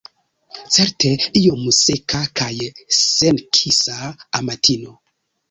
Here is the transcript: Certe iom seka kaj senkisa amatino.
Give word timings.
Certe 0.75 1.11
iom 1.41 1.67
seka 1.81 2.21
kaj 2.41 2.49
senkisa 3.01 4.01
amatino. 4.41 4.99